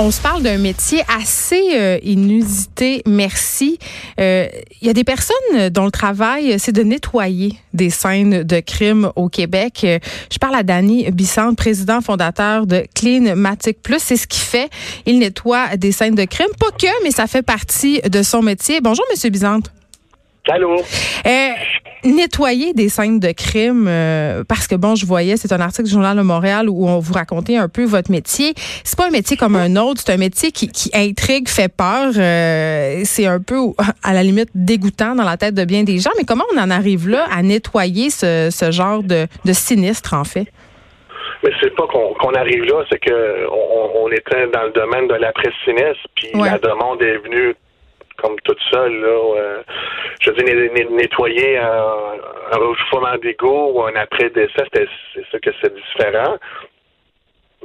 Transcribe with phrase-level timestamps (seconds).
[0.00, 3.80] On se parle d'un métier assez euh, inusité, merci.
[4.20, 4.46] Euh,
[4.80, 9.10] il y a des personnes dont le travail, c'est de nettoyer des scènes de crime
[9.16, 9.80] au Québec.
[9.82, 9.98] Euh,
[10.30, 13.98] je parle à Danny Bissant, président fondateur de Clean Matic Plus.
[13.98, 14.70] C'est ce qu'il fait.
[15.04, 16.46] Il nettoie des scènes de crime.
[16.60, 18.80] Pas que, mais ça fait partie de son métier.
[18.80, 19.62] Bonjour, Monsieur Bissant.
[20.48, 20.76] Allô?
[20.76, 21.48] Euh,
[22.04, 25.92] nettoyer des scènes de crime, euh, parce que bon, je voyais, c'est un article du
[25.92, 28.54] Journal de Montréal où on vous racontait un peu votre métier.
[28.84, 32.12] C'est pas un métier comme un autre, c'est un métier qui, qui intrigue, fait peur.
[32.16, 33.56] Euh, c'est un peu,
[34.02, 36.10] à la limite, dégoûtant dans la tête de bien des gens.
[36.16, 40.24] Mais comment on en arrive là à nettoyer ce, ce genre de, de sinistre, en
[40.24, 40.46] fait?
[41.44, 45.14] Mais c'est pas qu'on arrive là, c'est que on, on, était dans le domaine de
[45.14, 47.54] l'après-sinistre, puis la demande est venue
[48.22, 49.08] comme toute seule, là.
[49.08, 49.62] Euh,
[50.20, 52.16] je veux dire, nettoyer un,
[52.52, 56.36] un refoulement d'égout ou un après-décès, c'est ça que c'est différent.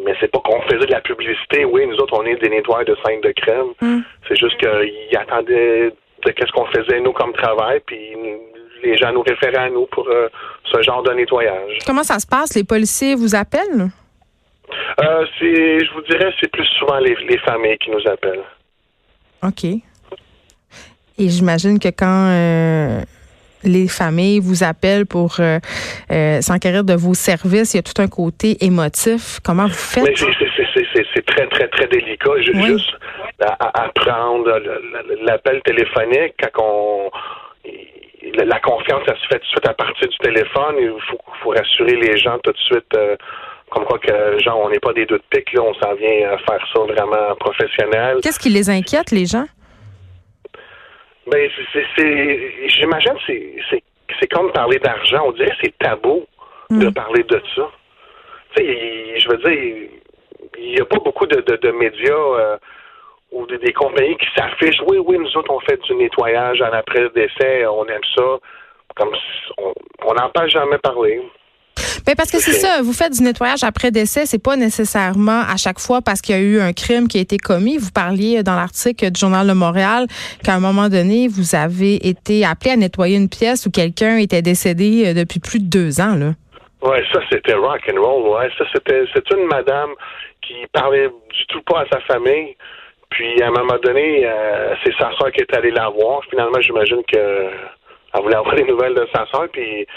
[0.04, 1.66] Mais c'est pas qu'on faisait de la publicité.
[1.66, 3.74] Oui, nous autres, on est des nettoyeurs de scènes de crème.
[3.80, 4.00] Mm.
[4.28, 5.92] C'est juste qu'ils attendaient
[6.26, 8.16] de qu'est-ce qu'on faisait, nous, comme travail, puis
[8.84, 10.30] les gens nous référaient à nous pour euh,
[10.66, 11.78] ce genre de nettoyage.
[11.86, 12.56] Comment ça se passe?
[12.56, 13.90] Les policiers vous appellent?
[15.00, 18.44] Euh, je vous dirais, c'est plus souvent les, les familles qui nous appellent.
[19.44, 19.66] OK.
[21.18, 23.02] Et j'imagine que quand euh,
[23.64, 25.60] les familles vous appellent pour euh,
[26.12, 29.40] euh, s'enquérir de vos services, il y a tout un côté émotif.
[29.44, 30.18] Comment vous faites?
[31.16, 32.32] C'est très, très, très délicat.
[32.42, 32.94] Juste
[33.40, 34.60] à, prendre
[35.24, 37.12] l'appel téléphonique quand on
[38.36, 40.76] la confiance, ça se fait tout de suite à partir du téléphone.
[40.80, 42.98] Il faut, faut rassurer les gens tout de suite.
[43.70, 46.38] comme quoi que, genre, on n'est pas des doutes piques, là, on s'en vient à
[46.38, 48.18] faire ça vraiment professionnel.
[48.24, 49.46] Qu'est-ce qui les inquiète, les gens?
[51.28, 53.84] Ben, c'est, j'imagine, c'est, c'est,
[54.20, 55.24] c'est comme parler d'argent.
[55.26, 56.26] On dirait que c'est tabou
[56.70, 56.94] de hmm.
[56.94, 57.70] parler de ça.
[58.56, 59.90] Tu sais, je veux dire,
[60.58, 62.58] il n'y a pas beaucoup de, de, médias euh,
[63.32, 64.82] ou des, compagnies qui s'affichent.
[64.88, 68.38] Oui, oui, nous autres, on fait du nettoyage en après-décès, on aime ça.
[68.96, 69.12] Comme
[70.06, 71.22] on n'en parle jamais parler.
[72.06, 75.56] Ben parce que c'est ça, vous faites du nettoyage après décès, c'est pas nécessairement à
[75.56, 77.78] chaque fois parce qu'il y a eu un crime qui a été commis.
[77.78, 80.08] Vous parliez dans l'article du Journal de Montréal
[80.44, 84.42] qu'à un moment donné, vous avez été appelé à nettoyer une pièce où quelqu'un était
[84.42, 86.16] décédé euh, depuis plus de deux ans.
[86.16, 86.34] Là.
[86.82, 88.28] Ouais, ça c'était rock and roll.
[88.36, 89.92] Ouais, ça c'était c'est une madame
[90.42, 92.58] qui parlait du tout pas à sa famille.
[93.12, 96.20] Puis à un moment donné, euh, c'est sa soeur qui est allée la voir.
[96.30, 97.48] Finalement, j'imagine que
[98.14, 99.48] elle voulait avoir des nouvelles de sa soeur.
[99.54, 99.88] Puis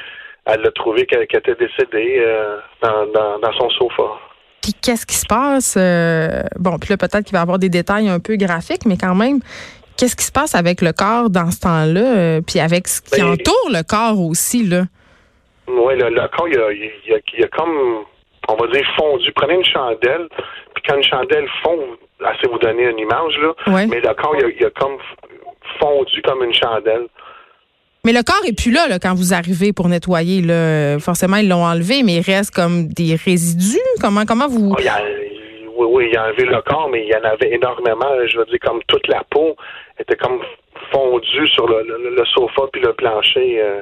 [0.46, 4.04] elle a trouvé qu'elle était décédée euh, dans, son sofa.
[4.62, 5.76] Puis qu'est-ce qui se passe?
[5.76, 8.96] Euh, bon, puis là, peut-être qu'il va y avoir des détails un peu graphiques, mais
[8.96, 9.40] quand même,
[9.96, 12.16] qu'est-ce qui se passe avec le corps dans ce temps-là?
[12.16, 14.84] Euh, puis avec ce qui ben, entoure le corps aussi, là?
[15.66, 18.04] Oui, le, corps, il a, comme,
[18.48, 19.32] on va dire, fondu.
[19.34, 20.28] Prenez une chandelle,
[20.74, 21.78] puis quand une chandelle fond,
[22.24, 24.96] assez vous donner une image, là, mais le corps, il a comme
[25.80, 27.08] fondu comme une chandelle.
[28.06, 30.40] Mais le corps est plus là, quand vous arrivez pour nettoyer.
[30.40, 31.00] Là.
[31.00, 33.82] Forcément, ils l'ont enlevé, mais il reste comme des résidus.
[34.00, 34.76] Comment, comment vous.
[34.78, 38.06] oui, oui, il a enlevé le corps, mais il y en avait énormément.
[38.28, 39.56] Je veux dire, comme toute la peau
[39.98, 40.38] était comme
[40.92, 43.60] fondue sur le, sofa puis le plancher.
[43.60, 43.80] Euh.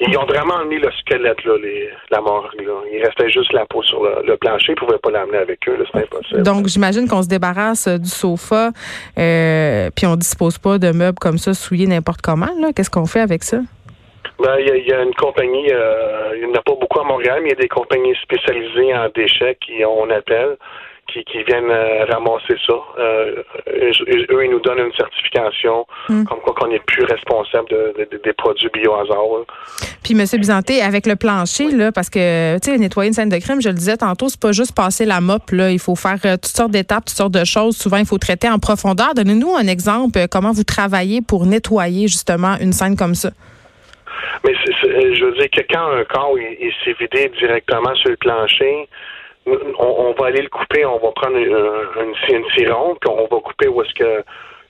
[0.00, 2.60] Ils ont vraiment mis le squelette, là, les, la morgue.
[2.62, 2.72] Là.
[2.90, 4.68] Il restait juste la peau sur le, plancher.
[4.68, 5.76] Ils ne pouvaient pas l'amener avec eux.
[5.92, 6.42] C'est impossible.
[6.42, 8.70] Donc, j'imagine qu'on se débarrasse euh, du sofa,
[9.18, 12.48] euh, puis on dispose pas de meubles comme ça souillés n'importe comment.
[12.74, 13.58] Qu'est-ce qu'on fait avec ça?
[14.38, 17.40] Ben, il y, a une compagnie, euh, il n'y en a pas beaucoup à Montréal,
[17.42, 20.56] mais il y a des compagnies spécialisées en déchets qui on appelle
[21.12, 22.74] qui, viennent euh, ramasser ça.
[22.98, 26.24] Euh, eux, ils nous donnent une certification, hmm.
[26.24, 27.68] comme quoi qu'on n'est plus responsable
[28.24, 29.44] des produits biohazard.
[30.02, 30.24] Puis, M.
[30.38, 33.68] Bizanté, avec le plancher, là, parce que, tu sais, nettoyer une scène de crime, je
[33.68, 35.70] le disais tantôt, c'est pas juste passer la mop, là.
[35.70, 37.76] Il faut faire euh, toutes sortes d'étapes, toutes sortes de choses.
[37.76, 39.14] Souvent, il faut traiter en profondeur.
[39.14, 43.30] Donnez-nous un exemple, comment vous travaillez pour nettoyer, justement, une scène comme ça.
[44.44, 46.34] Mais je veux dire que quand un corps
[46.84, 48.88] s'est vidé directement sur le plancher,
[49.46, 53.68] on, va aller le couper, on va prendre une, une, une puis on va couper
[53.68, 54.24] où est-ce que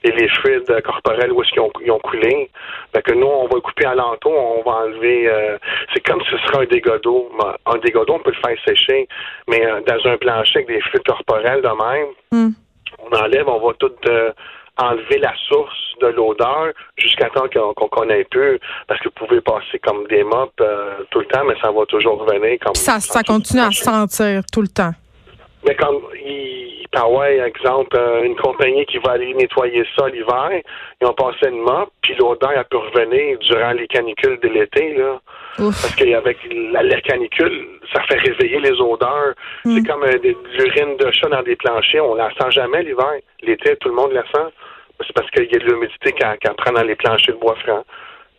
[0.05, 2.51] les fluides corporels, où est-ce qu'ils ont, coulé.
[2.95, 5.59] Fait que nous, on va le couper à l'entour, on va enlever euh,
[5.93, 7.31] c'est comme si ce serait un dégât d'eau.
[7.67, 9.09] Un dégât d'eau, on peut le faire sécher,
[9.49, 12.53] mais euh, dans un plancher avec des fluides corporels de même, hmm.
[12.99, 14.33] on enlève, on va tout euh,
[14.79, 19.79] enlever la source de l'odeur jusqu'à temps qu'on connaît peu, parce que vous pouvez passer
[19.83, 22.59] comme des mops euh, tout le temps, mais ça va toujours revenir.
[22.61, 24.93] Comme ça, ça continue à sentir tout le temps.
[25.67, 26.71] mais comme il,
[27.09, 30.51] ouais, exemple, euh, une compagnie qui va aller nettoyer ça l'hiver,
[31.01, 34.95] ils ont passé une mop, puis l'odeur a pu revenir durant les canicules de l'été,
[34.95, 35.21] là.
[35.57, 36.39] Parce qu'avec
[36.73, 39.35] la, la, canicule, ça fait réveiller les odeurs.
[39.65, 39.77] Mm.
[39.77, 43.15] C'est comme euh, de l'urine de chat dans des planchers, on la sent jamais l'hiver.
[43.43, 44.49] L'été, tout le monde la sent.
[45.07, 46.25] C'est parce qu'il y a de l'humidité qui
[46.57, 47.85] prend dans les planchers de bois franc.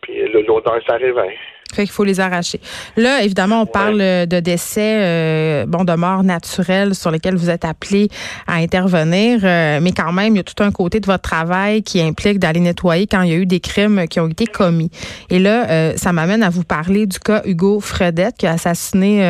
[0.02, 1.38] Puis l'odeur, ça réveille.
[1.72, 2.60] Fait qu'il faut les arracher.
[2.96, 7.48] Là, évidemment, on parle euh, de décès, euh, bon, de morts naturelles sur lesquels vous
[7.48, 8.08] êtes appelés
[8.46, 11.82] à intervenir, euh, mais quand même, il y a tout un côté de votre travail
[11.82, 14.90] qui implique d'aller nettoyer quand il y a eu des crimes qui ont été commis.
[15.30, 19.22] Et là, ça m'amène à vous parler du cas Hugo Fredette qui a assassiné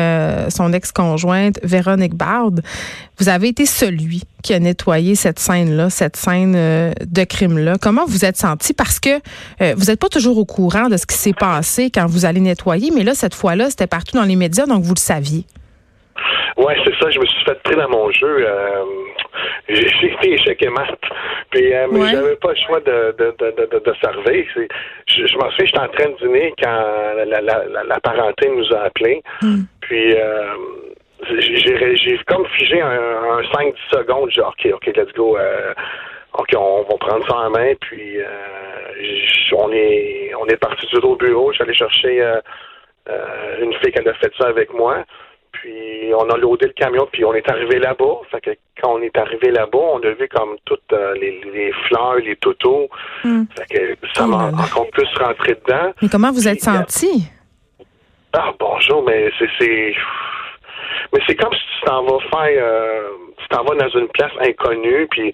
[0.49, 2.51] son ex-conjointe Véronique Bard.
[3.19, 7.75] Vous avez été celui qui a nettoyé cette scène-là, cette scène de crime-là.
[7.79, 8.73] Comment vous êtes senti?
[8.73, 9.19] Parce que
[9.75, 12.91] vous n'êtes pas toujours au courant de ce qui s'est passé quand vous allez nettoyer,
[12.95, 15.45] mais là, cette fois-là, c'était partout dans les médias, donc vous le saviez.
[16.57, 17.09] Ouais, c'est ça.
[17.09, 18.45] Je me suis fait pris dans mon jeu.
[18.47, 18.83] Euh,
[19.69, 20.99] j'ai été échec et mat.
[21.49, 24.45] Puis, euh, mais j'avais pas le choix de, de, de, de, servir.
[25.07, 26.83] Je, je m'en souviens, j'étais en train de dîner quand
[27.25, 29.21] la, la, la, parenté nous a appelés.
[29.41, 29.63] Hmm.
[29.81, 30.53] Puis, euh,
[31.39, 34.29] j'ai comme figé un, un 5-10 secondes.
[34.31, 35.37] J'ai OK, OK, let's go.
[35.37, 35.73] Euh,
[36.37, 38.25] OK, on va prendre ça en main, puis euh,
[39.53, 41.51] on est on est parti du au bureau.
[41.53, 42.41] J'allais chercher euh,
[43.09, 45.03] euh, une fille qui a fait ça avec moi.
[45.51, 48.21] Puis on a loadé le camion, puis on est arrivé là-bas.
[48.31, 48.49] Fait que
[48.81, 52.89] quand on est arrivé là-bas, on a vu comme toutes les, fleurs, les totos.
[53.23, 53.43] Hmm.
[53.55, 55.93] Fait que ça m'a oh encore plus rentré dedans.
[56.01, 57.29] Mais comment vous êtes senti?
[58.33, 59.93] Ah bonjour, mais c'est
[61.13, 62.63] mais c'est comme si tu t'en vas faire
[63.37, 65.31] tu t'en vas dans une place inconnue, puis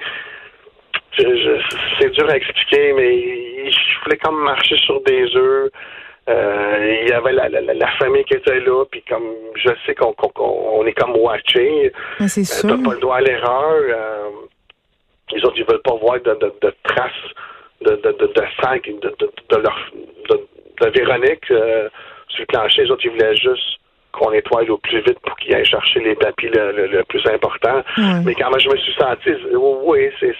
[1.17, 3.73] c'est dur à expliquer, mais il
[4.03, 5.71] fallait comme marcher sur des œufs.
[6.29, 10.13] Euh, il y avait la, la, famille qui était là, puis comme je sais qu'on
[10.37, 11.91] on est comme watché.
[12.27, 12.69] C'est euh.
[12.69, 13.81] T'as pas le droit à l'erreur.
[13.81, 14.29] Euh,
[15.31, 17.11] les autres, ils veulent pas voir de, de, de traces
[17.81, 19.91] de, de, de, de sang de, de, de, leur,
[20.29, 20.47] de,
[20.81, 21.89] de Véronique euh,
[22.27, 22.83] sur le plancher.
[22.83, 23.78] Les autres, ils voulaient juste
[24.11, 27.83] qu'on nettoie au plus vite pour qu'il aille chercher les papiers le, plus important.
[28.25, 30.35] Mais quand même, je me suis senti, oui, c'est,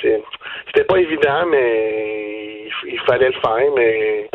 [0.67, 4.29] c'était pas évident, mais il, fallait le faire, mais.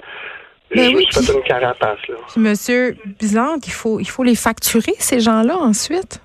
[0.70, 2.16] je me suis fait une carapace, là.
[2.36, 6.20] Monsieur Bizant, il faut, il faut les facturer, ces gens-là, ensuite?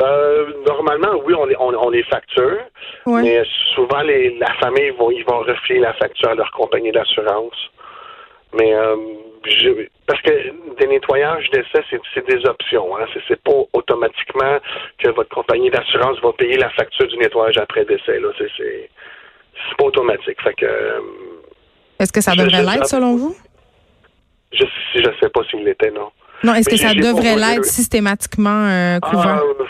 [0.00, 2.58] Euh, normalement, oui, on les, on, les facture.
[3.06, 3.42] Mais
[3.74, 7.56] souvent, les, la famille, vont, ils vont refiler la facture à leur compagnie d'assurance.
[8.54, 8.96] Mais euh,
[10.06, 10.30] parce que
[10.78, 11.84] des nettoyages d'essai,
[12.14, 12.96] c'est des options.
[12.96, 13.06] Hein.
[13.28, 14.58] C'est pas automatiquement
[14.98, 18.18] que votre compagnie d'assurance va payer la facture du nettoyage après décès.
[18.20, 18.88] Là, c'est
[19.76, 20.40] pas automatique.
[20.42, 20.66] Fait que.
[20.66, 21.00] Euh,
[21.98, 23.36] est-ce que ça devrait l'être selon vous?
[24.52, 24.64] Je
[24.94, 26.10] je sais pas s'il l'était, non.
[26.44, 29.42] Non, est-ce que ça devrait l'être systématiquement euh, couvert?
[29.42, 29.64] Ah,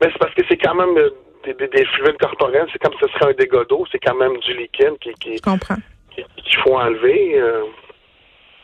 [0.00, 1.10] mais c'est parce que c'est quand même euh,
[1.44, 4.36] des, des, fluides corporels, c'est comme si ce serait un dégât d'eau, c'est quand même
[4.38, 7.38] du liquide qui, qui, Je qu'il faut enlever.
[7.38, 7.64] Euh.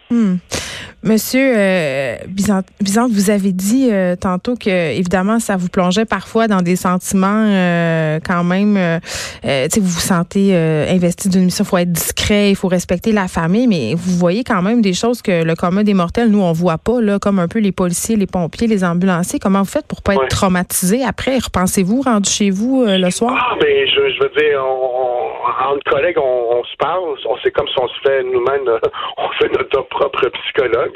[0.09, 0.37] Hmm.
[1.03, 6.63] Monsieur euh, Bizante, vous avez dit euh, tantôt que évidemment ça vous plongeait parfois dans
[6.63, 8.77] des sentiments euh, quand même.
[8.77, 8.99] Euh,
[9.45, 13.29] euh vous vous sentez investi d'une mission, il faut être discret, il faut respecter la
[13.29, 16.53] famille, mais vous voyez quand même des choses que le commun des mortels nous on
[16.53, 19.39] voit pas là, comme un peu les policiers, les pompiers, les ambulanciers.
[19.39, 21.39] Comment vous faites pour pas être traumatisé après?
[21.39, 23.37] Repensez-vous rendu chez vous le soir?
[23.39, 27.51] Ah ben je, je veux dire, on, entre collègues, on, on, se parle, on sait
[27.51, 28.69] comme si on se fait nous-mêmes,
[29.19, 30.96] on fait notre propre psychologue.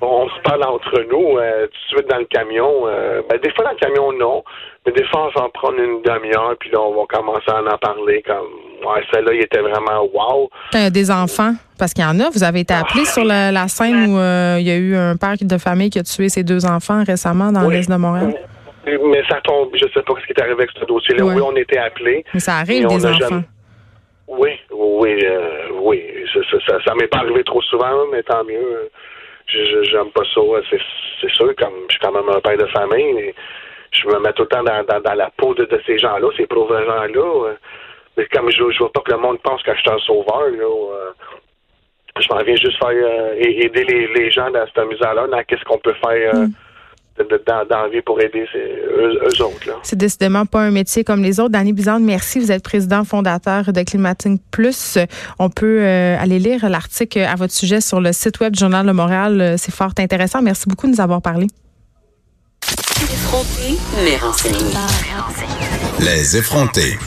[0.00, 2.86] On se parle entre nous euh, tout de suite dans le camion.
[2.86, 4.44] Euh, ben, des fois, dans le camion, non.
[4.84, 7.60] Mais des fois, on va en prendre une demi-heure, puis là, on va commencer à
[7.60, 8.46] en parler comme
[8.84, 10.50] Ouais, celle-là, il était vraiment wow.
[10.70, 13.04] Quand il y a des enfants, parce qu'il y en a, vous avez été appelé
[13.04, 16.02] sur la, scène où euh, il y a eu un père de famille qui a
[16.02, 18.34] tué ses deux enfants récemment dans l'Est de Montréal?
[18.86, 21.24] Mais ça tombe, je sais pas ce qui est arrivé avec ce dossier-là.
[21.24, 22.24] Oui, on était appelé.
[22.32, 23.42] Mais ça arrive des enfants.
[24.28, 25.24] Oui, oui,
[25.82, 26.02] oui.
[26.66, 28.90] Ça, ça, m'est pas arrivé trop souvent, mais tant mieux
[29.48, 30.40] j'aime pas ça.
[31.20, 33.34] C'est sûr, comme je suis quand même un père de famille,
[33.92, 36.82] je me mets tout le temps dans, dans, la peau de, ces gens-là, ces pauvres
[36.84, 37.54] gens-là.
[38.16, 40.48] Mais comme je, je veux pas que le monde pense que je suis un sauveur,
[40.50, 41.12] là,
[42.18, 45.64] je m'en viens juste faire euh, aider les, les, gens dans cette misère-là, dans qu'est-ce
[45.64, 46.34] qu'on peut faire.
[46.34, 46.52] Euh, mm
[47.68, 49.80] d'envie pour aider eux, autres.
[49.82, 51.50] C'est décidément pas un métier comme les autres.
[51.50, 52.38] Danny Bizarre, merci.
[52.38, 54.98] Vous êtes président fondateur de Climating Plus.
[55.38, 58.86] On peut euh, aller lire l'article à votre sujet sur le site web du Journal
[58.86, 59.56] de Montréal.
[59.58, 60.42] C'est fort intéressant.
[60.42, 61.46] Merci beaucoup de nous avoir parlé.
[66.00, 66.98] Les effrontés.